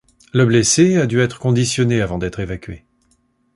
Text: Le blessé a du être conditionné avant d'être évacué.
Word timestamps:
Le 0.33 0.47
blessé 0.47 0.97
a 0.97 1.05
du 1.05 1.19
être 1.21 1.37
conditionné 1.37 2.01
avant 2.01 2.17
d'être 2.17 2.39
évacué. 2.39 2.85